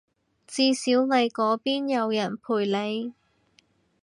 [0.03, 0.05] 至少
[1.03, 3.13] 你嗰邊有人陪你